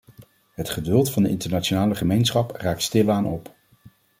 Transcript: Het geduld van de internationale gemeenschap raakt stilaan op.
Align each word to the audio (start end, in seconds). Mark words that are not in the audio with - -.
Het 0.53 0.69
geduld 0.69 1.11
van 1.11 1.23
de 1.23 1.29
internationale 1.29 1.95
gemeenschap 1.95 2.51
raakt 2.55 2.81
stilaan 2.81 3.25
op. 3.25 3.55